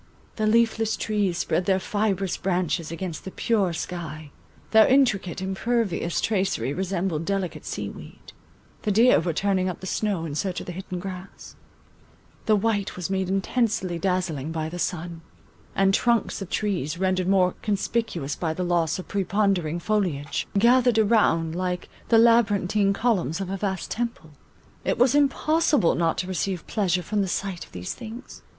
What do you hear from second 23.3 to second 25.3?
of a vast temple; it was